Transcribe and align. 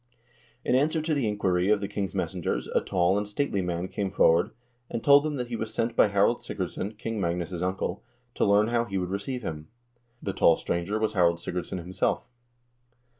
In 0.65 0.73
answer 0.73 0.99
to 0.99 1.13
the 1.13 1.27
inquiry 1.27 1.69
of 1.69 1.79
the 1.79 1.87
king's 1.87 2.15
messengers 2.15 2.67
a 2.73 2.81
tall 2.81 3.19
and 3.19 3.27
stately 3.27 3.61
man 3.61 3.87
came 3.87 4.09
forward 4.09 4.49
and 4.89 5.03
told 5.03 5.23
them 5.23 5.35
that 5.35 5.49
he 5.49 5.55
was 5.55 5.71
sent 5.71 5.95
by 5.95 6.07
Harald 6.07 6.39
Sigurdsson, 6.41 6.97
King 6.97 7.21
Magnus' 7.21 7.61
uncle, 7.61 8.01
to 8.33 8.43
learn 8.43 8.69
how 8.69 8.85
he 8.85 8.97
would 8.97 9.11
receive 9.11 9.43
him. 9.43 9.67
The 10.19 10.33
tall 10.33 10.57
stranger 10.57 10.97
was 10.97 11.13
Harald 11.13 11.37
Sigurdsson 11.37 11.77
himself. 11.77 12.27